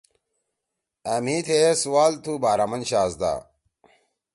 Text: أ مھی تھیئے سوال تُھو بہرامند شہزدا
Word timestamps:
أ 1.13 1.13
مھی 1.23 1.37
تھیئے 1.45 1.71
سوال 1.81 2.13
تُھو 2.23 2.33
بہرامند 2.43 2.85
شہزدا 2.89 3.33